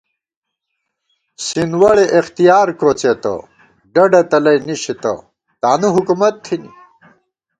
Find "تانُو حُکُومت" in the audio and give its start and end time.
5.61-6.35